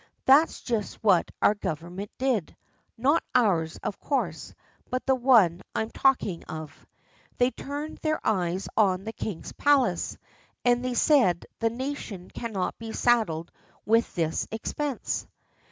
That's 0.25 0.61
just 0.61 0.95
what 1.03 1.29
our 1.43 1.53
Government 1.53 2.09
did 2.17 2.55
not 2.97 3.23
ours, 3.35 3.77
of 3.83 3.99
course 3.99 4.55
but 4.89 5.05
the 5.05 5.13
one 5.13 5.61
I 5.75 5.83
am 5.83 5.91
talking 5.91 6.43
of. 6.45 6.87
They 7.37 7.51
turned 7.51 7.99
their 7.99 8.19
eyes 8.25 8.67
on 8.75 9.03
the 9.03 9.13
king's 9.13 9.51
palace, 9.51 10.17
and 10.65 10.83
they 10.83 10.95
said 10.95 11.45
the 11.59 11.69
nation 11.69 12.31
cannot 12.31 12.79
be 12.79 12.93
saddled 12.93 13.51
with 13.85 14.15
this 14.15 14.47
expense. 14.49 15.27